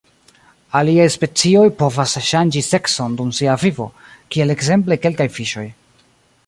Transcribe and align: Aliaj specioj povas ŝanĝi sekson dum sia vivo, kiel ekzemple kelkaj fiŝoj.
Aliaj 0.79 1.03
specioj 1.15 1.65
povas 1.81 2.13
ŝanĝi 2.29 2.65
sekson 2.69 3.19
dum 3.21 3.33
sia 3.41 3.59
vivo, 3.67 3.89
kiel 4.37 4.55
ekzemple 4.57 4.99
kelkaj 5.07 5.31
fiŝoj. 5.37 5.71